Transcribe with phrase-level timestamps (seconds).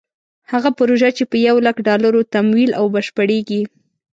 [0.51, 3.61] هغه پروژه چې په یو لک ډالرو تمویل او بشپړېږي.